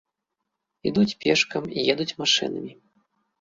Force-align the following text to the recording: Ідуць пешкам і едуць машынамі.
Ідуць 0.91 1.17
пешкам 1.25 1.67
і 1.77 1.85
едуць 1.95 2.17
машынамі. 2.23 2.73